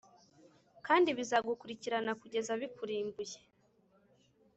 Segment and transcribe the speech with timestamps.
[0.87, 3.37] kandi bizagukurikirana kugeza bikurimbuye.